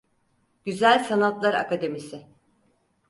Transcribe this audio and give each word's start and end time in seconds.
Güzel 0.65 0.99
Sanatlar 1.03 1.53
Akademisi. 1.53 2.27